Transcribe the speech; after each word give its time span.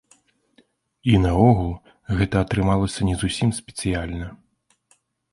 І 1.11 1.17
наогул, 1.25 1.67
гэта 2.21 2.35
атрымалася 2.45 3.01
не 3.09 3.15
зусім 3.25 3.49
спецыяльна. 3.59 4.27